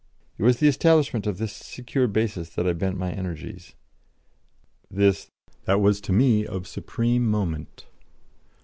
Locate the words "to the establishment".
0.55-1.27